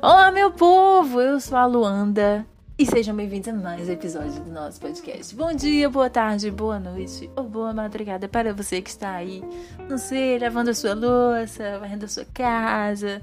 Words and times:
Olá, 0.00 0.30
meu 0.30 0.52
povo! 0.52 1.20
Eu 1.20 1.40
sou 1.40 1.58
a 1.58 1.66
Luanda 1.66 2.46
e 2.78 2.86
sejam 2.86 3.16
bem-vindos 3.16 3.48
a 3.48 3.52
mais 3.52 3.88
um 3.88 3.92
episódio 3.92 4.40
do 4.44 4.52
nosso 4.52 4.80
podcast. 4.80 5.34
Bom 5.34 5.52
dia, 5.52 5.90
boa 5.90 6.08
tarde, 6.08 6.52
boa 6.52 6.78
noite 6.78 7.28
ou 7.34 7.42
boa 7.42 7.72
madrugada 7.72 8.28
para 8.28 8.54
você 8.54 8.80
que 8.80 8.90
está 8.90 9.10
aí, 9.10 9.42
não 9.88 9.98
sei, 9.98 10.38
lavando 10.38 10.70
a 10.70 10.74
sua 10.74 10.94
louça, 10.94 11.80
varrendo 11.80 12.04
a 12.04 12.08
sua 12.08 12.24
casa, 12.26 13.20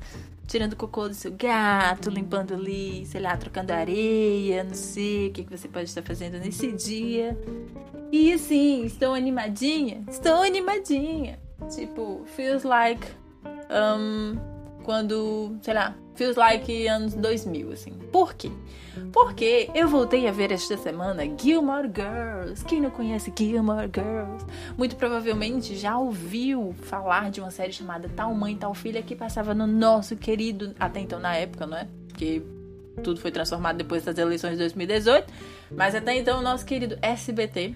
tirando 0.48 0.76
cocô 0.76 1.08
do 1.08 1.14
seu 1.14 1.32
gato, 1.32 2.10
limpando 2.10 2.54
ali, 2.54 3.06
sei 3.06 3.22
lá, 3.22 3.38
trocando 3.38 3.72
areia, 3.72 4.62
não 4.66 4.76
sei 4.76 5.30
o 5.30 5.32
que 5.32 5.44
você 5.44 5.70
pode 5.70 5.86
estar 5.86 6.02
fazendo 6.02 6.38
nesse 6.40 6.74
dia. 6.74 7.38
E 8.12 8.34
assim, 8.34 8.84
estou 8.84 9.14
animadinha? 9.14 10.04
Estou 10.10 10.44
animadinha! 10.44 11.40
Tipo, 11.74 12.26
feels 12.36 12.64
like. 12.64 13.08
Um, 13.70 14.55
quando, 14.86 15.58
sei 15.64 15.74
lá, 15.74 15.96
feels 16.14 16.38
like 16.38 16.88
anos 16.88 17.16
2000, 17.16 17.72
assim. 17.72 17.92
Por 18.12 18.36
quê? 18.36 18.52
Porque 19.12 19.70
eu 19.74 19.88
voltei 19.88 20.28
a 20.28 20.32
ver 20.32 20.52
esta 20.52 20.78
semana 20.78 21.24
Gilmore 21.38 21.88
Girls. 21.88 22.64
Quem 22.64 22.80
não 22.80 22.92
conhece 22.92 23.34
Gilmore 23.36 23.90
Girls? 23.94 24.46
Muito 24.78 24.96
provavelmente 24.96 25.76
já 25.76 25.98
ouviu 25.98 26.74
falar 26.84 27.32
de 27.32 27.42
uma 27.42 27.50
série 27.50 27.74
chamada 27.74 28.08
Tal 28.08 28.34
Mãe, 28.36 28.56
Tal 28.56 28.76
Filha 28.76 29.02
que 29.02 29.16
passava 29.16 29.56
no 29.56 29.66
nosso 29.66 30.16
querido, 30.16 30.76
até 30.80 31.00
então 31.00 31.20
na 31.20 31.36
época, 31.36 31.66
não 31.66 31.78
é? 31.78 31.88
Porque 32.08 32.44
tudo 33.04 33.20
foi 33.20 33.32
transformado 33.32 33.78
depois 33.78 34.06
das 34.06 34.18
eleições 34.18 34.52
de 34.52 34.60
2018. 34.60 35.34
Mas 35.72 35.96
até 35.96 36.16
então 36.16 36.40
o 36.40 36.44
nosso 36.44 36.64
querido 36.64 36.96
SBT 37.02 37.76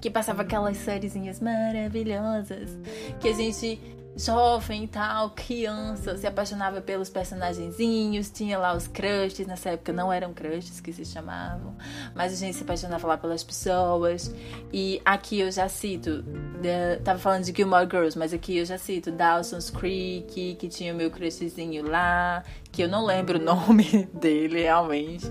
que 0.00 0.10
passava 0.10 0.42
aquelas 0.42 0.76
sériezinhas 0.76 1.40
maravilhosas 1.40 2.78
que 3.18 3.28
a 3.28 3.32
gente 3.32 3.80
jovem 4.16 4.84
e 4.84 4.88
tal, 4.88 5.30
criança, 5.30 6.16
se 6.16 6.26
apaixonava 6.26 6.80
pelos 6.80 7.08
personagenzinhos, 7.08 8.30
tinha 8.30 8.58
lá 8.58 8.74
os 8.74 8.88
crushes, 8.88 9.46
nessa 9.46 9.70
época 9.70 9.92
não 9.92 10.12
eram 10.12 10.34
crushes 10.34 10.80
que 10.80 10.92
se 10.92 11.04
chamavam, 11.04 11.76
mas 12.14 12.32
a 12.32 12.36
gente 12.36 12.56
se 12.56 12.62
apaixonava 12.64 13.06
lá 13.06 13.16
pelas 13.16 13.44
pessoas. 13.44 14.34
E 14.72 15.00
aqui 15.04 15.40
eu 15.40 15.50
já 15.50 15.68
cito, 15.68 16.22
de, 16.22 16.96
tava 17.04 17.18
falando 17.18 17.44
de 17.44 17.52
Gilmore 17.54 17.88
Girls, 17.88 18.18
mas 18.18 18.32
aqui 18.32 18.58
eu 18.58 18.64
já 18.64 18.76
cito 18.76 19.12
Dawson's 19.12 19.70
Creek, 19.70 20.56
que 20.56 20.68
tinha 20.68 20.92
o 20.92 20.96
meu 20.96 21.10
crushzinho 21.10 21.88
lá, 21.88 22.42
que 22.72 22.82
eu 22.82 22.88
não 22.88 23.04
lembro 23.04 23.38
o 23.38 23.42
nome 23.44 24.08
dele 24.12 24.62
realmente. 24.62 25.28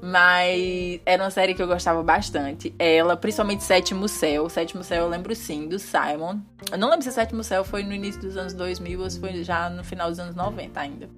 Mas 0.00 1.00
era 1.04 1.24
uma 1.24 1.30
série 1.30 1.54
que 1.54 1.62
eu 1.62 1.66
gostava 1.66 2.02
bastante. 2.02 2.74
Ela, 2.78 3.16
principalmente 3.16 3.64
Sétimo 3.64 4.08
Céu. 4.08 4.48
Sétimo 4.48 4.84
Céu 4.84 5.04
eu 5.04 5.08
lembro 5.08 5.34
sim, 5.34 5.68
do 5.68 5.78
Simon. 5.78 6.38
Eu 6.70 6.78
não 6.78 6.90
lembro 6.90 7.02
se 7.02 7.12
Sétimo 7.12 7.42
Céu 7.42 7.64
foi 7.64 7.82
no 7.82 7.92
início 7.92 8.20
dos 8.20 8.36
anos 8.36 8.54
2000 8.54 9.00
ou 9.00 9.10
se 9.10 9.18
foi 9.18 9.42
já 9.42 9.68
no 9.68 9.82
final 9.82 10.08
dos 10.08 10.18
anos 10.18 10.34
90 10.34 10.80
ainda. 10.80 11.08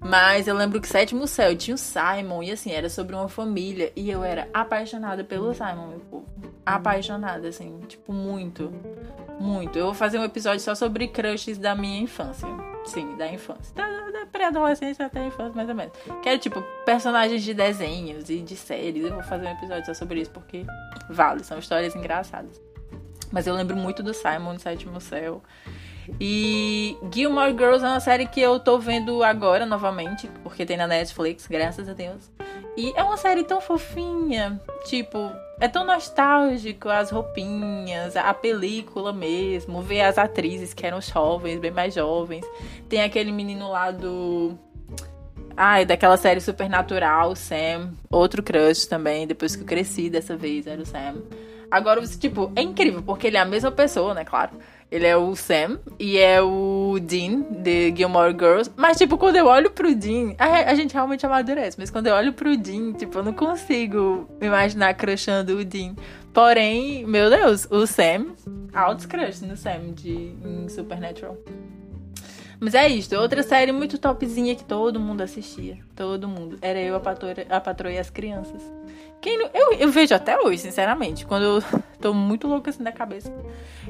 Mas 0.00 0.48
eu 0.48 0.54
lembro 0.54 0.80
que 0.80 0.88
Sétimo 0.88 1.26
Céu 1.26 1.54
tinha 1.56 1.74
o 1.74 1.78
Simon 1.78 2.42
e 2.42 2.50
assim, 2.50 2.72
era 2.72 2.88
sobre 2.88 3.14
uma 3.14 3.28
família. 3.28 3.92
E 3.96 4.10
eu 4.10 4.22
era 4.24 4.48
apaixonada 4.52 5.24
pelo 5.24 5.54
Simon, 5.54 5.88
meu 5.88 6.00
povo. 6.00 6.26
Apaixonada, 6.64 7.48
assim, 7.48 7.80
tipo, 7.88 8.12
muito. 8.12 8.72
Muito. 9.38 9.78
Eu 9.78 9.86
vou 9.86 9.94
fazer 9.94 10.18
um 10.18 10.24
episódio 10.24 10.60
só 10.60 10.74
sobre 10.74 11.08
crushes 11.08 11.58
da 11.58 11.74
minha 11.74 12.00
infância. 12.00 12.48
Sim, 12.90 13.16
da 13.16 13.30
infância. 13.32 13.72
Da, 13.74 13.86
da 14.10 14.26
pré-adolescência 14.26 15.06
até 15.06 15.20
a 15.20 15.26
infância, 15.26 15.54
mais 15.54 15.68
ou 15.68 15.74
menos. 15.74 15.92
Que 16.22 16.28
é 16.28 16.38
tipo 16.38 16.60
personagens 16.84 17.42
de 17.42 17.54
desenhos 17.54 18.28
e 18.28 18.40
de 18.40 18.56
séries. 18.56 19.04
Eu 19.04 19.14
vou 19.14 19.22
fazer 19.22 19.46
um 19.46 19.52
episódio 19.52 19.86
só 19.86 19.94
sobre 19.94 20.20
isso 20.20 20.30
porque 20.30 20.64
vale, 21.08 21.44
são 21.44 21.58
histórias 21.58 21.94
engraçadas. 21.94 22.60
Mas 23.30 23.46
eu 23.46 23.54
lembro 23.54 23.76
muito 23.76 24.02
do 24.02 24.12
Simon 24.12 24.54
do 24.54 24.60
Sétimo 24.60 25.00
Céu. 25.00 25.42
E 26.20 26.96
Gilmore 27.12 27.52
Girls 27.52 27.84
é 27.84 27.88
uma 27.88 28.00
série 28.00 28.26
que 28.26 28.40
eu 28.40 28.58
tô 28.58 28.78
vendo 28.78 29.22
agora 29.22 29.64
novamente, 29.64 30.28
porque 30.42 30.66
tem 30.66 30.76
na 30.76 30.86
Netflix, 30.86 31.46
graças 31.46 31.88
a 31.88 31.92
Deus. 31.92 32.28
E 32.80 32.94
é 32.96 33.02
uma 33.02 33.18
série 33.18 33.44
tão 33.44 33.60
fofinha, 33.60 34.58
tipo, 34.86 35.30
é 35.60 35.68
tão 35.68 35.84
nostálgico 35.84 36.88
as 36.88 37.10
roupinhas, 37.10 38.16
a 38.16 38.32
película 38.32 39.12
mesmo, 39.12 39.82
ver 39.82 40.00
as 40.00 40.16
atrizes 40.16 40.72
que 40.72 40.86
eram 40.86 40.98
jovens, 40.98 41.60
bem 41.60 41.70
mais 41.70 41.92
jovens. 41.92 42.42
Tem 42.88 43.02
aquele 43.02 43.32
menino 43.32 43.68
lá 43.68 43.90
do 43.90 44.56
Ai, 45.54 45.84
daquela 45.84 46.16
série 46.16 46.40
Supernatural, 46.40 47.36
Sam, 47.36 47.92
outro 48.10 48.42
crush 48.42 48.86
também, 48.86 49.26
depois 49.26 49.54
que 49.54 49.60
eu 49.60 49.66
cresci 49.66 50.08
dessa 50.08 50.34
vez, 50.34 50.66
era 50.66 50.80
o 50.80 50.86
Sam. 50.86 51.16
Agora, 51.70 52.00
tipo, 52.06 52.50
é 52.56 52.62
incrível, 52.62 53.02
porque 53.02 53.26
ele 53.26 53.36
é 53.36 53.40
a 53.40 53.44
mesma 53.44 53.70
pessoa, 53.70 54.14
né, 54.14 54.24
claro. 54.24 54.52
Ele 54.90 55.06
é 55.06 55.16
o 55.16 55.36
Sam 55.36 55.78
e 55.98 56.18
é 56.18 56.42
o 56.42 56.98
Dean 57.00 57.42
de 57.62 57.94
Gilmore 57.96 58.32
Girls. 58.32 58.70
Mas, 58.76 58.96
tipo, 58.98 59.16
quando 59.16 59.36
eu 59.36 59.46
olho 59.46 59.70
pro 59.70 59.94
Dean, 59.94 60.34
a, 60.36 60.70
a, 60.70 60.74
gente 60.74 60.92
realmente 60.92 61.24
amadurece. 61.24 61.76
Mas 61.78 61.90
quando 61.90 62.08
eu 62.08 62.14
olho 62.14 62.32
pro 62.32 62.56
Dean, 62.56 62.92
tipo, 62.94 63.18
eu 63.18 63.22
não 63.22 63.32
consigo 63.32 64.28
imaginar 64.40 64.94
crushando 64.94 65.58
o 65.58 65.64
Dean. 65.64 65.94
Porém, 66.32 67.06
meu 67.06 67.30
Deus, 67.30 67.66
o 67.70 67.86
Sam, 67.86 68.34
altos 68.72 69.06
crush 69.06 69.42
no 69.42 69.56
Sam 69.56 69.92
de 69.94 70.34
Supernatural. 70.68 71.36
Mas 72.60 72.74
é 72.74 72.86
isso, 72.86 73.16
outra 73.16 73.42
série 73.42 73.72
muito 73.72 73.96
topzinha 73.96 74.54
que 74.54 74.62
todo 74.62 75.00
mundo 75.00 75.22
assistia. 75.22 75.78
Todo 75.96 76.28
mundo. 76.28 76.58
Era 76.60 76.78
eu, 76.78 76.94
a 76.94 77.00
patroa, 77.00 77.34
a 77.48 77.58
patroa 77.58 77.90
e 77.90 77.98
as 77.98 78.10
crianças. 78.10 78.62
Quem 79.18 79.38
não, 79.38 79.50
eu, 79.54 79.72
eu 79.74 79.90
vejo 79.90 80.14
até 80.14 80.38
hoje, 80.38 80.58
sinceramente. 80.58 81.24
Quando 81.24 81.42
eu 81.42 81.62
tô 82.00 82.12
muito 82.12 82.46
louca 82.46 82.68
assim 82.68 82.82
da 82.82 82.92
cabeça. 82.92 83.32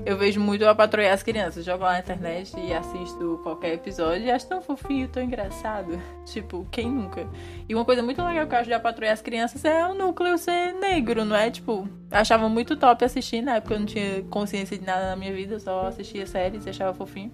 Eu 0.06 0.16
vejo 0.16 0.40
muito 0.40 0.64
a 0.66 0.74
patroa 0.74 1.04
e 1.04 1.08
as 1.08 1.20
crianças. 1.20 1.64
Jogo 1.64 1.82
lá 1.82 1.94
na 1.94 1.98
internet 1.98 2.52
e 2.58 2.72
assisto 2.72 3.40
qualquer 3.42 3.74
episódio 3.74 4.24
e 4.24 4.30
acho 4.30 4.46
tão 4.46 4.62
fofinho, 4.62 5.08
tão 5.08 5.22
engraçado. 5.22 6.00
Tipo, 6.24 6.64
quem 6.70 6.88
nunca? 6.88 7.28
E 7.68 7.74
uma 7.74 7.84
coisa 7.84 8.04
muito 8.04 8.22
legal 8.22 8.46
que 8.46 8.54
eu 8.54 8.58
acho 8.58 8.68
de 8.68 8.74
a 8.74 8.78
patroa 8.78 9.08
e 9.08 9.10
as 9.10 9.20
crianças 9.20 9.64
é 9.64 9.84
o 9.84 9.94
núcleo 9.94 10.38
ser 10.38 10.74
negro, 10.74 11.24
não 11.24 11.34
é? 11.34 11.50
Tipo, 11.50 11.88
achava 12.08 12.48
muito 12.48 12.76
top 12.76 13.04
assistir 13.04 13.42
na 13.42 13.56
época 13.56 13.74
eu 13.74 13.80
não 13.80 13.86
tinha 13.86 14.22
consciência 14.30 14.78
de 14.78 14.84
nada 14.84 15.10
na 15.10 15.16
minha 15.16 15.32
vida, 15.32 15.58
só 15.58 15.88
assistia 15.88 16.24
séries 16.24 16.66
e 16.66 16.70
achava 16.70 16.94
fofinho. 16.94 17.32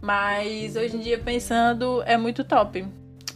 Mas 0.00 0.76
hoje 0.76 0.96
em 0.96 1.00
dia, 1.00 1.18
pensando, 1.18 2.02
é 2.06 2.16
muito 2.16 2.44
top. 2.44 2.86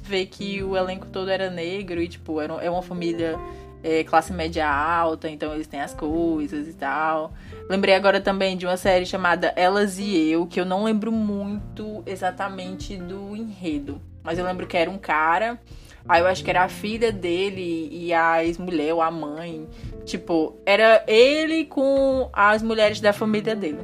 Ver 0.03 0.27
que 0.27 0.63
o 0.63 0.77
elenco 0.77 1.07
todo 1.09 1.31
era 1.31 1.51
negro 1.51 2.01
e, 2.01 2.09
tipo, 2.09 2.41
era, 2.41 2.55
é 2.55 2.71
uma 2.71 2.83
família 2.83 3.39
é, 3.83 4.03
classe 4.05 4.33
média 4.33 4.69
alta, 4.69 5.29
então 5.29 5.55
eles 5.55 5.67
têm 5.67 5.81
as 5.81 5.95
coisas 5.95 6.69
e 6.69 6.73
tal. 6.73 7.33
Lembrei 7.69 7.95
agora 7.95 8.21
também 8.21 8.57
de 8.57 8.67
uma 8.67 8.77
série 8.77 9.07
chamada 9.07 9.53
Elas 9.57 9.99
e 9.99 10.31
Eu, 10.31 10.47
que 10.47 10.61
eu 10.61 10.65
não 10.65 10.85
lembro 10.85 11.13
muito 11.13 12.03
exatamente 12.07 12.97
do 12.97 13.37
enredo. 13.37 14.01
Mas 14.23 14.39
eu 14.39 14.45
lembro 14.45 14.67
que 14.67 14.77
era 14.77 14.91
um 14.91 14.99
cara. 14.99 15.61
Aí 16.09 16.23
eu 16.23 16.27
acho 16.27 16.43
que 16.43 16.51
era 16.51 16.65
a 16.65 16.69
filha 16.69 17.13
dele 17.13 17.89
e 17.93 18.15
a 18.15 18.43
ex-mulher 18.43 18.95
ou 18.95 19.03
a 19.03 19.11
mãe. 19.11 19.69
Tipo, 20.05 20.57
era 20.65 21.05
ele 21.07 21.67
com 21.67 22.31
as 22.33 22.63
mulheres 22.63 23.01
da 23.01 23.13
família 23.13 23.55
dele. 23.55 23.81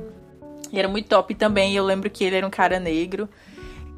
Era 0.78 0.88
muito 0.88 1.08
top 1.08 1.34
também. 1.34 1.74
Eu 1.74 1.84
lembro 1.84 2.10
que 2.10 2.24
ele 2.24 2.36
era 2.36 2.46
um 2.46 2.50
cara 2.50 2.78
negro. 2.78 3.28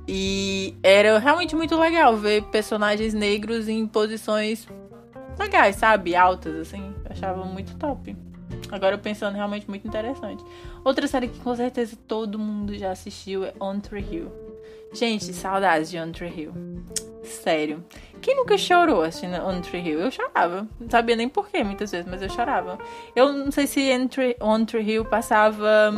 E 0.08 0.74
era 0.82 1.18
realmente 1.18 1.56
muito 1.56 1.76
legal 1.76 2.16
ver 2.16 2.42
personagens 2.44 3.12
negros 3.12 3.68
em 3.68 3.86
posições 3.86 4.68
legais, 5.38 5.76
sabe? 5.76 6.14
Altas, 6.14 6.54
assim. 6.56 6.94
Eu 7.04 7.10
achava 7.10 7.44
muito 7.44 7.76
top. 7.76 8.16
Agora 8.70 8.96
pensando, 8.96 9.34
realmente 9.34 9.68
muito 9.68 9.86
interessante. 9.86 10.44
Outra 10.84 11.06
série 11.06 11.28
que 11.28 11.38
com 11.40 11.54
certeza 11.54 11.96
todo 12.06 12.38
mundo 12.38 12.76
já 12.76 12.90
assistiu 12.92 13.44
é 13.44 13.52
On 13.60 13.78
Tree 13.80 14.04
Hill. 14.08 14.32
Gente, 14.92 15.32
saudades 15.32 15.90
de 15.90 15.98
On 15.98 16.10
Tree 16.12 16.32
Hill. 16.34 16.52
Sério. 17.22 17.84
Quem 18.20 18.36
nunca 18.36 18.56
chorou 18.56 19.02
assistindo 19.02 19.34
On 19.44 19.60
Tree 19.60 19.82
Hill? 19.82 20.00
Eu 20.00 20.10
chorava. 20.10 20.66
Não 20.80 20.88
sabia 20.88 21.16
nem 21.16 21.28
porquê 21.28 21.64
muitas 21.64 21.90
vezes, 21.90 22.06
mas 22.08 22.22
eu 22.22 22.30
chorava. 22.30 22.78
Eu 23.14 23.32
não 23.32 23.50
sei 23.50 23.66
se 23.66 23.90
On 24.40 24.64
Tree 24.64 24.88
Hill 24.88 25.04
passava 25.04 25.92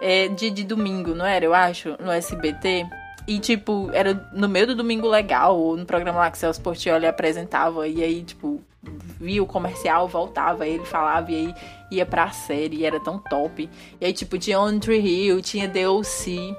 é, 0.00 0.28
de, 0.28 0.50
de 0.50 0.64
domingo, 0.64 1.14
não 1.14 1.26
era? 1.26 1.44
Eu 1.44 1.54
acho, 1.54 1.96
no 2.00 2.10
SBT. 2.10 2.86
E, 3.26 3.38
tipo, 3.38 3.90
era 3.92 4.28
no 4.32 4.48
meio 4.48 4.66
do 4.66 4.74
Domingo 4.74 5.08
Legal, 5.08 5.56
ou 5.56 5.76
no 5.76 5.86
programa 5.86 6.18
lá 6.18 6.30
que 6.30 6.36
o 6.36 6.40
Celso 6.40 6.60
Portioli 6.60 7.06
apresentava, 7.06 7.86
e 7.86 8.02
aí, 8.02 8.22
tipo, 8.22 8.60
via 8.82 9.42
o 9.42 9.46
comercial, 9.46 10.08
voltava, 10.08 10.66
ele 10.66 10.84
falava, 10.84 11.30
e 11.30 11.34
aí 11.34 11.54
ia 11.90 12.06
pra 12.06 12.30
série, 12.30 12.78
e 12.78 12.84
era 12.84 12.98
tão 12.98 13.18
top. 13.18 13.68
E 14.00 14.04
aí, 14.04 14.12
tipo, 14.12 14.38
tinha 14.38 14.60
On 14.60 14.78
Tree 14.78 15.00
Hill, 15.00 15.42
tinha 15.42 15.68
DLC. 15.68 16.56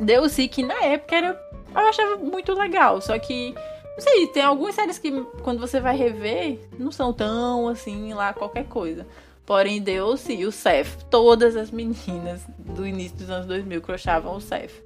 DLC 0.00 0.48
que 0.48 0.62
na 0.62 0.82
época 0.82 1.16
era. 1.16 1.44
Eu 1.74 1.88
achava 1.88 2.16
muito 2.16 2.52
legal, 2.52 3.00
só 3.00 3.18
que. 3.18 3.54
Não 3.96 4.00
sei, 4.00 4.26
tem 4.26 4.42
algumas 4.42 4.74
séries 4.74 4.98
que 4.98 5.12
quando 5.44 5.60
você 5.60 5.78
vai 5.78 5.96
rever, 5.96 6.58
não 6.78 6.90
são 6.90 7.12
tão 7.12 7.68
assim 7.68 8.12
lá 8.12 8.32
qualquer 8.32 8.64
coisa. 8.64 9.06
Porém, 9.46 9.82
deu-se 9.82 10.44
o 10.44 10.52
Seth. 10.52 11.04
Todas 11.10 11.56
as 11.56 11.70
meninas 11.70 12.42
do 12.58 12.86
início 12.86 13.16
dos 13.18 13.30
anos 13.30 13.46
2000 13.46 13.80
crochavam 13.82 14.36
o 14.36 14.40
Seth. 14.40 14.82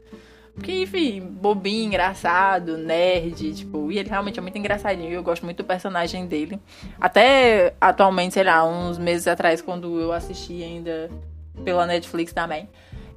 Porque, 0.55 0.83
enfim, 0.83 1.21
bobinho, 1.21 1.87
engraçado, 1.87 2.77
nerd, 2.77 3.55
tipo, 3.55 3.93
e 3.93 3.99
ele 3.99 4.09
realmente 4.09 4.41
é 4.41 4.43
muito 4.43 4.59
engraçadinho. 4.59 5.13
Eu 5.13 5.23
gosto 5.23 5.45
muito 5.45 5.59
do 5.59 5.65
personagem 5.65 6.27
dele. 6.27 6.59
Até 7.01 7.75
atualmente, 7.81 8.35
sei 8.35 8.43
lá, 8.43 8.65
uns 8.65 8.99
meses 8.99 9.29
atrás, 9.29 9.63
quando 9.63 10.01
eu 10.01 10.13
assisti 10.13 10.61
ainda 10.65 11.09
pela 11.65 11.87
Netflix 11.87 12.33
também. 12.33 12.69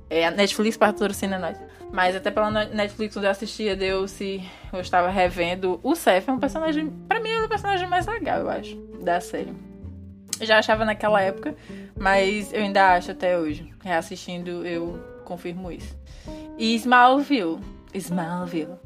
É, 0.07 0.27
a 0.27 0.31
Netflix 0.31 0.77
patrocina 0.77 1.39
nós. 1.39 1.57
Mas 1.91 2.15
até 2.15 2.29
pela 2.29 2.51
Netflix, 2.51 3.17
onde 3.17 3.25
eu 3.25 3.31
assistia, 3.31 3.75
deu 3.75 4.07
se 4.07 4.43
eu 4.71 4.79
estava 4.79 5.09
revendo. 5.09 5.79
O 5.81 5.95
Seth 5.95 6.27
é 6.27 6.31
um 6.31 6.39
personagem. 6.39 6.89
Pra 7.07 7.19
mim, 7.19 7.29
é 7.29 7.43
o 7.43 7.49
personagem 7.49 7.87
mais 7.87 8.05
legal, 8.05 8.39
eu 8.41 8.49
acho, 8.49 8.75
da 9.01 9.19
série. 9.19 9.70
Eu 10.41 10.47
já 10.47 10.57
achava 10.57 10.83
naquela 10.83 11.21
época, 11.21 11.55
mas 11.95 12.51
eu 12.51 12.61
ainda 12.61 12.93
acho 12.95 13.11
até 13.11 13.37
hoje. 13.37 13.71
Reassistindo, 13.83 14.65
eu 14.65 14.99
confirmo 15.23 15.71
isso. 15.71 15.95
E 16.57 16.75
Smallville. 16.75 17.59
Smallville 17.93 18.79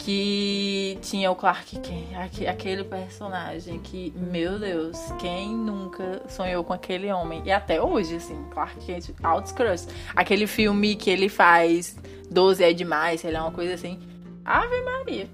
que 0.00 0.98
tinha 1.02 1.30
o 1.30 1.36
Clark 1.36 1.78
Kent, 1.78 2.46
aquele 2.48 2.82
personagem 2.84 3.78
que, 3.80 4.12
meu 4.16 4.58
Deus, 4.58 4.98
quem 5.18 5.54
nunca 5.54 6.22
sonhou 6.26 6.64
com 6.64 6.72
aquele 6.72 7.12
homem? 7.12 7.42
E 7.44 7.52
até 7.52 7.82
hoje, 7.82 8.16
assim, 8.16 8.42
Clark 8.50 8.78
Kent, 8.84 9.10
Outskirts, 9.22 9.86
aquele 10.16 10.46
filme 10.46 10.96
que 10.96 11.10
ele 11.10 11.28
faz, 11.28 11.98
12 12.30 12.64
é 12.64 12.72
demais, 12.72 13.20
sei 13.20 13.30
lá, 13.30 13.42
uma 13.42 13.52
coisa 13.52 13.74
assim. 13.74 14.00
Ave 14.42 14.80
Maria. 14.82 15.28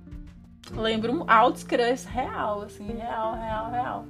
Lembro 0.73 1.13
um 1.13 1.31
Outskirts 1.31 2.05
real, 2.05 2.63
assim, 2.63 2.87
real, 2.93 3.35
real, 3.37 3.71
real. 3.71 4.05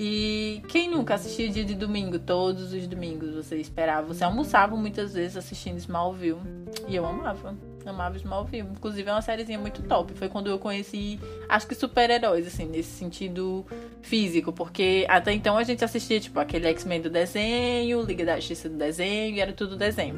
E 0.00 0.62
quem 0.68 0.88
nunca 0.88 1.14
assistia 1.14 1.48
dia 1.48 1.64
de 1.64 1.74
domingo? 1.74 2.20
Todos 2.20 2.72
os 2.72 2.86
domingos 2.86 3.34
você 3.34 3.56
esperava. 3.56 4.06
Você 4.06 4.22
almoçava 4.22 4.76
muitas 4.76 5.14
vezes 5.14 5.36
assistindo 5.36 5.76
Smallville. 5.76 6.38
E 6.86 6.94
eu 6.94 7.04
amava 7.04 7.56
amava 7.84 8.16
Smallville. 8.16 8.68
Inclusive 8.68 9.08
é 9.08 9.12
uma 9.12 9.22
sériezinha 9.22 9.58
muito 9.58 9.82
top. 9.82 10.14
Foi 10.14 10.28
quando 10.28 10.48
eu 10.48 10.58
conheci, 10.58 11.18
acho 11.48 11.66
que 11.66 11.74
super-heróis, 11.74 12.46
assim, 12.46 12.66
nesse 12.66 12.90
sentido 12.90 13.66
físico. 14.00 14.52
Porque 14.52 15.04
até 15.08 15.32
então 15.32 15.56
a 15.56 15.64
gente 15.64 15.84
assistia, 15.84 16.20
tipo, 16.20 16.38
aquele 16.38 16.68
X-Men 16.68 17.00
do 17.00 17.10
desenho, 17.10 18.02
Liga 18.02 18.24
da 18.24 18.36
Justiça 18.36 18.68
do 18.68 18.76
desenho, 18.76 19.34
e 19.34 19.40
era 19.40 19.52
tudo 19.52 19.76
desenho. 19.76 20.16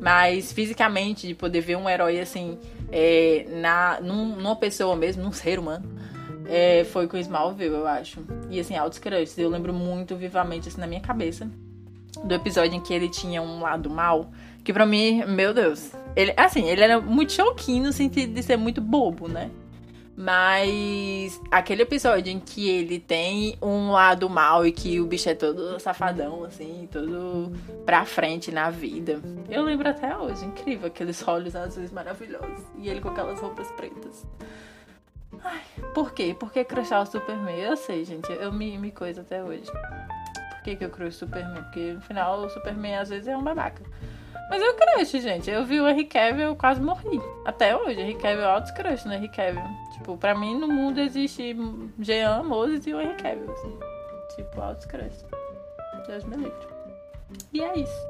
Mas 0.00 0.52
fisicamente, 0.52 1.26
de 1.26 1.34
poder 1.34 1.60
ver 1.60 1.76
um 1.76 1.88
herói 1.88 2.20
assim, 2.20 2.58
é, 2.92 3.46
na, 3.48 4.00
num, 4.00 4.36
numa 4.36 4.56
pessoa 4.56 4.94
mesmo, 4.94 5.22
num 5.22 5.32
ser 5.32 5.58
humano. 5.58 5.94
É, 6.46 6.84
foi 6.84 7.06
com 7.06 7.16
Smallville, 7.16 7.74
eu 7.74 7.86
acho. 7.86 8.20
E 8.50 8.60
assim, 8.60 8.76
altos 8.76 8.98
crushes. 8.98 9.38
Eu 9.38 9.48
lembro 9.48 9.72
muito 9.72 10.16
vivamente, 10.16 10.68
assim, 10.68 10.80
na 10.80 10.86
minha 10.86 11.00
cabeça. 11.00 11.48
Do 12.24 12.34
episódio 12.34 12.74
em 12.74 12.80
que 12.80 12.94
ele 12.94 13.08
tinha 13.08 13.42
um 13.42 13.60
lado 13.60 13.90
mal 13.90 14.30
que 14.64 14.72
pra 14.72 14.86
mim, 14.86 15.22
meu 15.26 15.52
Deus. 15.52 15.92
Ele, 16.16 16.32
assim, 16.36 16.66
ele 16.66 16.82
era 16.82 16.98
muito 16.98 17.32
choquinho 17.32 17.84
no 17.84 17.92
sentido 17.92 18.32
de 18.32 18.42
ser 18.42 18.56
muito 18.56 18.80
bobo, 18.80 19.28
né? 19.28 19.50
Mas 20.16 21.40
aquele 21.50 21.82
episódio 21.82 22.32
em 22.32 22.38
que 22.38 22.68
ele 22.68 23.00
tem 23.00 23.58
um 23.60 23.90
lado 23.90 24.30
mal 24.30 24.64
e 24.64 24.70
que 24.70 25.00
o 25.00 25.06
bicho 25.06 25.28
é 25.28 25.34
todo 25.34 25.78
safadão, 25.80 26.44
assim, 26.44 26.88
todo 26.90 27.52
pra 27.84 28.04
frente 28.04 28.52
na 28.52 28.70
vida. 28.70 29.20
Eu 29.50 29.64
lembro 29.64 29.88
até 29.88 30.16
hoje, 30.16 30.44
incrível, 30.46 30.86
aqueles 30.86 31.26
olhos 31.26 31.54
azuis 31.54 31.90
maravilhosos. 31.90 32.64
E 32.78 32.88
ele 32.88 33.00
com 33.00 33.08
aquelas 33.08 33.40
roupas 33.40 33.70
pretas. 33.72 34.24
Ai, 35.44 35.60
por 35.94 36.12
quê? 36.12 36.34
Por 36.38 36.50
que 36.50 36.64
crushar 36.64 37.02
o 37.02 37.06
Superman? 37.06 37.58
Eu 37.58 37.76
sei, 37.76 38.04
gente, 38.04 38.32
eu 38.32 38.50
me, 38.50 38.78
me 38.78 38.90
coisa 38.90 39.20
até 39.20 39.42
hoje. 39.44 39.70
Por 39.70 40.62
que, 40.64 40.76
que 40.76 40.84
eu 40.84 40.90
crush 40.90 41.16
o 41.16 41.18
Superman? 41.18 41.62
Porque 41.64 41.92
no 41.92 42.00
final 42.00 42.40
o 42.40 42.48
Superman 42.48 42.96
às 42.96 43.10
vezes 43.10 43.28
é 43.28 43.36
um 43.36 43.42
babaca. 43.42 43.82
Mas 44.48 44.62
eu 44.62 44.74
crush, 44.74 45.20
gente. 45.20 45.50
Eu 45.50 45.64
vi 45.64 45.80
o 45.80 45.88
Henry 45.88 46.06
Cavill, 46.06 46.46
eu 46.46 46.56
quase 46.56 46.80
morri. 46.80 47.20
Até 47.44 47.76
hoje, 47.76 48.00
Henry 48.00 48.14
Cavill 48.14 48.42
é 48.42 48.46
altos 48.46 48.70
crush 48.70 49.04
no 49.04 49.12
Henry 49.12 49.28
Cavill. 49.28 49.62
Tipo, 49.92 50.16
pra 50.16 50.34
mim 50.34 50.58
no 50.58 50.68
mundo 50.68 51.00
existe 51.00 51.54
Jean 52.00 52.42
Moses 52.42 52.86
e 52.86 52.94
o 52.94 53.00
Henry 53.00 53.16
Cavill, 53.16 53.52
assim. 53.52 53.78
Tipo, 54.36 54.60
altos 54.60 54.86
crush. 54.86 55.24
Deus 56.06 56.24
me 56.24 56.36
livre. 56.36 56.68
E 57.52 57.62
é 57.62 57.78
isso. 57.78 58.06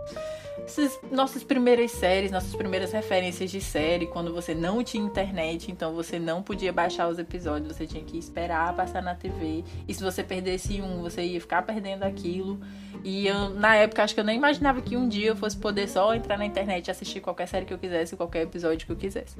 Nossas 1.11 1.43
primeiras 1.43 1.91
séries, 1.91 2.31
nossas 2.31 2.55
primeiras 2.55 2.93
referências 2.93 3.51
de 3.51 3.61
série, 3.61 4.06
quando 4.06 4.33
você 4.33 4.55
não 4.55 4.85
tinha 4.85 5.05
internet, 5.05 5.71
então 5.71 5.93
você 5.93 6.19
não 6.19 6.43
podia 6.43 6.73
baixar 6.73 7.09
os 7.09 7.19
episódios, 7.19 7.77
você 7.77 7.87
tinha 7.87 8.03
que 8.05 8.17
esperar 8.17 8.75
passar 8.75 9.03
na 9.03 9.15
TV. 9.15 9.65
E 9.87 9.93
se 9.93 10.03
você 10.03 10.23
perdesse 10.23 10.81
um, 10.81 11.03
você 11.03 11.23
ia 11.25 11.41
ficar 11.41 11.62
perdendo 11.62 12.05
aquilo. 12.05 12.61
E 13.03 13.27
eu, 13.27 13.51
na 13.51 13.75
época, 13.75 14.05
acho 14.05 14.15
que 14.15 14.21
eu 14.21 14.25
nem 14.25 14.37
imaginava 14.37 14.81
que 14.81 14.97
um 14.97 15.09
dia 15.09 15.29
eu 15.29 15.37
fosse 15.37 15.56
poder 15.56 15.89
só 15.89 16.15
entrar 16.15 16.39
na 16.39 16.47
internet 16.47 16.87
e 16.87 16.91
assistir 16.91 17.21
qualquer 17.21 17.49
série 17.49 17.67
que 17.67 17.75
eu 17.75 17.79
quisesse, 17.79 18.17
qualquer 18.17 18.43
episódio 18.43 18.87
que 18.87 18.93
eu 18.93 18.97
quisesse. 18.97 19.37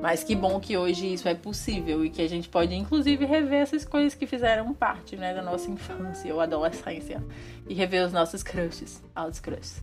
Mas 0.00 0.24
que 0.24 0.34
bom 0.34 0.58
que 0.60 0.76
hoje 0.76 1.12
isso 1.14 1.28
é 1.28 1.34
possível 1.34 2.04
e 2.04 2.10
que 2.10 2.20
a 2.20 2.28
gente 2.28 2.48
pode, 2.48 2.74
inclusive, 2.74 3.24
rever 3.24 3.62
essas 3.62 3.84
coisas 3.84 4.14
que 4.14 4.26
fizeram 4.26 4.74
parte 4.74 5.16
né, 5.16 5.32
da 5.32 5.42
nossa 5.42 5.70
infância 5.70 6.34
ou 6.34 6.40
adolescência 6.40 7.24
e 7.68 7.74
rever 7.74 8.04
os 8.04 8.12
nossos 8.12 8.42
crushes, 8.42 9.02
altos 9.14 9.40
crushes. 9.40 9.82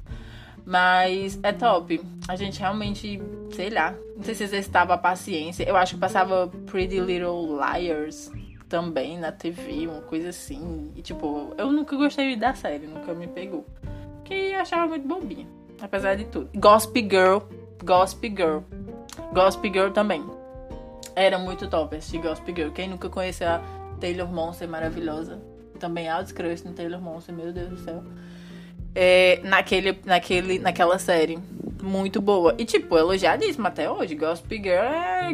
Mas 0.65 1.39
é 1.44 1.51
top. 1.53 2.01
A 2.27 2.35
gente 2.35 2.59
realmente, 2.59 3.21
sei 3.51 3.69
lá, 3.69 3.94
não 4.15 4.23
sei 4.23 4.33
se 4.33 4.44
exercitava 4.44 4.95
a 4.95 4.97
paciência. 4.97 5.63
Eu 5.63 5.77
acho 5.77 5.94
que 5.94 6.00
passava 6.00 6.47
Pretty 6.65 7.00
Little 7.00 7.59
Liars 7.59 8.31
também 8.67 9.19
na 9.19 9.31
TV, 9.31 9.88
uma 9.88 10.01
coisa 10.01 10.29
assim. 10.29 10.91
E 10.95 11.01
tipo, 11.01 11.53
eu 11.57 11.71
nunca 11.71 11.95
gostei 11.95 12.35
da 12.35 12.53
série, 12.56 12.88
nunca 12.88 13.13
me 13.13 13.27
pegou. 13.27 13.65
Que 14.23 14.56
achava 14.56 14.88
muito 14.88 15.07
bobinha, 15.07 15.47
apesar 15.79 16.15
de 16.15 16.25
tudo. 16.25 16.50
Gossip 16.56 17.00
Girl, 17.01 17.38
Gossip 17.83 18.27
Girl. 18.29 18.59
Gossip 19.33 19.71
Girl 19.71 19.91
também. 19.91 20.25
Era 21.15 21.38
muito 21.38 21.69
top 21.69 21.95
assistir 21.95 22.17
Gossip 22.17 22.53
Girl. 22.56 22.71
Quem 22.71 22.89
nunca 22.89 23.07
conheceu 23.07 23.47
a 23.47 23.62
Taylor 24.00 24.27
Monster 24.27 24.67
maravilhosa? 24.67 25.39
Também 25.79 26.09
altos 26.09 26.31
crush 26.31 26.63
no 26.63 26.73
Taylor 26.73 27.00
Monster, 27.00 27.35
meu 27.35 27.53
Deus 27.53 27.69
do 27.69 27.77
céu 27.77 28.03
é, 28.95 29.42
naquele, 29.44 30.00
naquele, 30.06 30.57
naquela 30.57 30.97
série. 30.97 31.38
Muito 31.83 32.21
boa. 32.21 32.56
E, 32.57 32.65
tipo, 32.65 32.97
elogiadíssima 32.97 33.68
até 33.68 33.92
hoje. 33.92 34.15
Gossip 34.15 34.56
Girl 34.56 34.86
é 34.86 35.33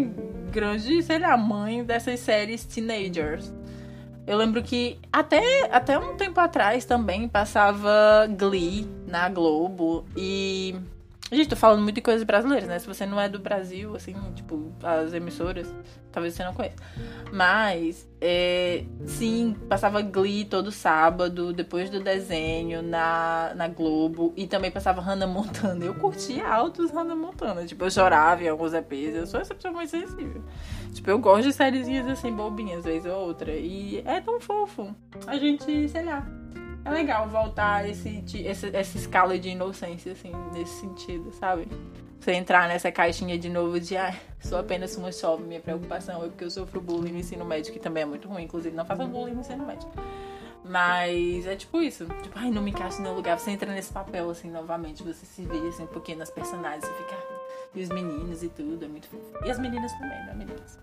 grande, 0.52 1.02
sei 1.04 1.20
lá, 1.20 1.38
mãe 1.38 1.84
dessas 1.84 2.20
séries 2.20 2.66
teenagers. 2.66 3.54
Eu 4.28 4.38
lembro 4.38 4.62
que 4.62 5.00
até, 5.12 5.70
até 5.72 5.98
um 5.98 6.16
tempo 6.16 6.40
atrás 6.40 6.86
também 6.86 7.28
passava 7.28 8.28
Glee 8.38 8.88
na 9.08 9.30
Globo. 9.30 10.06
E 10.16 10.76
Gente, 11.32 11.48
tô 11.48 11.56
falando 11.56 11.82
muito 11.82 11.96
de 11.96 12.02
coisas 12.02 12.24
brasileiras, 12.24 12.68
né? 12.68 12.78
Se 12.78 12.86
você 12.86 13.06
não 13.06 13.20
é 13.20 13.30
do 13.30 13.40
Brasil, 13.40 13.96
assim, 13.96 14.14
tipo, 14.36 14.70
as 14.84 15.14
emissoras, 15.14 15.74
talvez 16.12 16.34
você 16.34 16.44
não 16.44 16.54
conheça. 16.54 16.76
Mas, 17.32 18.06
é, 18.20 18.84
sim, 19.06 19.56
passava 19.70 20.02
Glee 20.02 20.44
todo 20.44 20.74
sábado, 20.74 21.54
depois 21.54 21.90
do 21.90 22.02
desenho, 22.02 22.82
na, 22.82 23.54
na 23.56 23.70
Globo. 23.70 24.34
E 24.36 24.46
também 24.46 24.70
passava 24.70 25.00
Hannah 25.00 25.26
Montana. 25.26 25.86
Eu 25.86 25.94
curtia 25.96 26.46
altos 26.46 26.92
Hannah 26.92 27.16
Montana. 27.16 27.66
Tipo, 27.66 27.86
eu 27.86 27.92
chorava 27.92 28.44
em 28.44 28.50
alguns 28.50 28.74
EPs. 28.74 29.16
Eu 29.16 29.26
sou 29.26 29.40
essa 29.40 29.56
pessoa 29.56 29.74
muito 29.74 29.90
sensível. 29.90 30.44
Tipo, 30.94 31.12
eu 31.12 31.18
gosto 31.18 31.44
de 31.44 31.54
sériezinhas 31.54 32.08
assim, 32.08 32.34
bobinhas, 32.34 32.84
vez 32.84 33.06
ou 33.06 33.28
outra. 33.28 33.54
E 33.54 34.04
é 34.06 34.20
tão 34.20 34.42
fofo. 34.42 34.94
A 35.26 35.38
gente, 35.38 35.88
sei 35.88 36.04
lá, 36.04 36.28
é 36.84 36.90
legal 36.90 37.28
voltar 37.28 37.88
esse, 37.88 38.24
esse, 38.36 38.76
essa 38.76 38.98
escala 38.98 39.38
de 39.38 39.50
inocência, 39.50 40.12
assim, 40.12 40.32
nesse 40.54 40.82
sentido, 40.82 41.32
sabe? 41.34 41.68
Você 42.20 42.34
entrar 42.34 42.68
nessa 42.68 42.92
caixinha 42.92 43.38
de 43.38 43.50
novo 43.50 43.80
de, 43.80 43.98
ah, 43.98 44.16
sou 44.40 44.60
apenas 44.60 44.96
uma 44.96 45.12
jovem, 45.12 45.46
minha 45.46 45.60
preocupação 45.60 46.24
é 46.24 46.28
porque 46.28 46.44
eu 46.44 46.52
sofro 46.52 46.80
bullying 46.80 47.12
no 47.12 47.20
ensino 47.20 47.44
médio, 47.44 47.74
que 47.74 47.80
também 47.80 48.04
é 48.04 48.06
muito 48.06 48.28
ruim, 48.28 48.44
inclusive, 48.44 48.76
não 48.76 48.86
façam 48.86 49.08
bullying 49.08 49.34
no 49.34 49.42
ensino 49.42 49.66
médio. 49.66 49.90
Mas 50.64 51.48
é 51.48 51.56
tipo 51.56 51.82
isso. 51.82 52.06
Tipo, 52.22 52.38
ai, 52.38 52.52
não 52.52 52.62
me 52.62 52.72
encaixa 52.72 53.02
no 53.02 53.14
lugar. 53.14 53.40
Você 53.40 53.52
entra 53.52 53.72
nesse 53.74 53.92
papel, 53.92 54.30
assim, 54.30 54.50
novamente. 54.50 55.04
Você 55.04 55.26
se 55.26 55.44
vê, 55.44 55.58
assim, 55.68 55.84
um 55.84 55.88
pouquinho 55.88 56.20
nas 56.20 56.30
personagens. 56.30 56.86
Você 56.86 56.94
fica... 56.94 57.31
E 57.74 57.82
os 57.82 57.90
meninos 57.90 58.44
e 58.44 58.50
tudo. 58.50 58.84
É 58.84 58.88
muito 58.88 59.08
fofo. 59.08 59.46
E 59.46 59.50
as 59.50 59.60
meninas 59.60 59.92
também, 59.94 60.26
né, 60.26 60.34
meninas? 60.36 60.80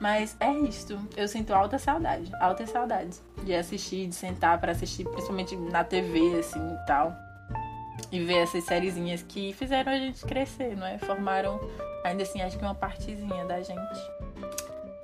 Mas 0.00 0.36
é 0.40 0.52
isto. 0.52 0.98
Eu 1.16 1.28
sinto 1.28 1.54
alta 1.54 1.78
saudade, 1.78 2.30
alta 2.40 2.66
saudade 2.66 3.18
de 3.44 3.54
assistir, 3.54 4.08
de 4.08 4.14
sentar 4.14 4.60
para 4.60 4.72
assistir, 4.72 5.04
principalmente 5.04 5.54
na 5.56 5.84
TV, 5.84 6.38
assim 6.40 6.58
e 6.58 6.86
tal. 6.86 7.14
E 8.10 8.18
ver 8.18 8.38
essas 8.38 8.64
sériezinhas 8.64 9.22
que 9.22 9.52
fizeram 9.52 9.92
a 9.92 9.96
gente 9.96 10.24
crescer, 10.24 10.76
não 10.76 10.86
é? 10.86 10.98
Formaram, 10.98 11.60
ainda 12.04 12.24
assim, 12.24 12.42
acho 12.42 12.58
que 12.58 12.64
uma 12.64 12.74
partezinha 12.74 13.44
da 13.44 13.62
gente 13.62 14.22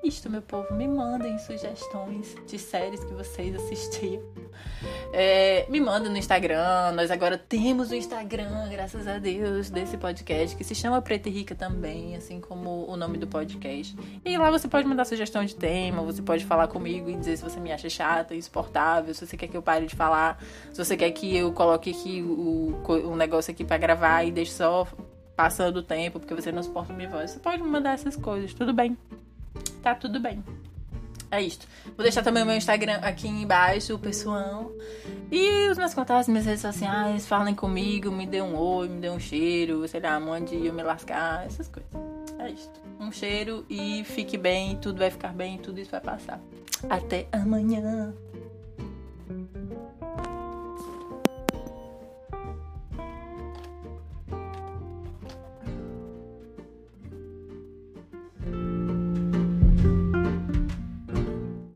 isto, 0.09 0.31
meu 0.31 0.41
povo. 0.41 0.73
Me 0.75 0.89
mandem 0.89 1.37
sugestões 1.39 2.35
de 2.47 2.59
séries 2.59 3.05
que 3.05 3.13
vocês 3.13 3.55
assistiam. 3.55 4.23
É, 5.21 5.67
me 5.69 5.81
mandem 5.81 6.13
no 6.13 6.17
Instagram. 6.17 6.93
Nós 6.93 7.11
agora 7.11 7.37
temos 7.37 7.91
o 7.91 7.95
Instagram, 7.97 8.69
graças 8.71 9.09
a 9.09 9.19
Deus, 9.19 9.69
desse 9.69 9.97
podcast, 9.97 10.57
que 10.57 10.63
se 10.63 10.77
chama 10.77 11.03
Preta 11.03 11.29
e 11.29 11.33
Rica 11.33 11.57
também, 11.57 12.15
assim 12.15 12.41
como 12.41 12.89
o 12.89 12.97
nome 12.97 13.19
do 13.19 13.27
podcast. 13.27 13.97
E 14.25 14.39
lá 14.39 14.49
você 14.49 14.69
pode 14.69 14.87
mandar 14.87 15.05
sugestão 15.05 15.45
de 15.45 15.57
tema, 15.57 16.03
você 16.03 16.23
pode 16.23 16.45
falar 16.45 16.69
comigo 16.69 17.11
e 17.11 17.17
dizer 17.17 17.37
se 17.37 17.43
você 17.43 17.59
me 17.59 17.73
acha 17.73 17.91
chata, 17.91 18.33
insuportável, 18.33 19.13
se 19.13 19.27
você 19.27 19.37
quer 19.37 19.49
que 19.49 19.57
eu 19.57 19.63
pare 19.63 19.87
de 19.87 19.97
falar, 19.97 20.41
se 20.73 20.85
você 20.85 20.97
quer 20.97 21.11
que 21.11 21.37
eu 21.37 21.53
coloque 21.53 21.91
aqui 21.91 22.23
o, 22.23 22.81
o 22.87 23.17
negócio 23.17 23.51
aqui 23.51 23.65
para 23.65 23.77
gravar 23.77 24.23
e 24.23 24.31
deixe 24.31 24.53
só 24.53 24.87
passando 25.35 25.79
o 25.79 25.83
tempo, 25.83 26.21
porque 26.21 26.33
você 26.33 26.53
não 26.53 26.63
suporta 26.63 26.93
minha 26.93 27.09
voz. 27.09 27.33
Você 27.33 27.41
pode 27.41 27.61
me 27.61 27.69
mandar 27.69 27.95
essas 27.95 28.15
coisas, 28.15 28.55
tudo 28.55 28.73
bem 28.73 28.97
tá 29.83 29.95
tudo 29.95 30.21
bem. 30.21 30.45
É 31.31 31.43
isto. 31.43 31.67
Vou 31.85 32.03
deixar 32.03 32.23
também 32.23 32.43
o 32.43 32.47
meu 32.47 32.57
Instagram 32.57 32.99
aqui 33.03 33.29
embaixo, 33.29 33.99
pessoal. 33.99 34.73
E 35.31 35.69
os 35.69 35.77
meus 35.77 35.93
contatos, 35.93 36.29
minhas 36.29 36.47
redes 36.47 36.63
sociais, 36.63 37.27
falem 37.27 37.55
comigo, 37.55 38.11
me 38.11 38.27
dê 38.27 38.41
um 38.41 38.57
oi, 38.57 38.89
me 38.89 39.01
dê 39.01 39.11
um 39.11 39.21
cheiro, 39.21 39.87
sei 39.87 40.01
lá, 40.01 40.19
onde 40.19 40.67
eu 40.67 40.73
me 40.73 40.83
lascar, 40.83 41.45
essas 41.47 41.69
coisas. 41.69 41.91
É 42.39 42.51
isso. 42.51 42.71
Um 42.99 43.13
cheiro 43.13 43.65
e 43.69 44.03
fique 44.05 44.39
bem, 44.39 44.77
tudo 44.77 44.99
vai 44.99 45.11
ficar 45.11 45.33
bem, 45.33 45.59
tudo 45.59 45.79
isso 45.79 45.91
vai 45.91 46.01
passar. 46.01 46.41
Até 46.89 47.27
amanhã. 47.33 48.15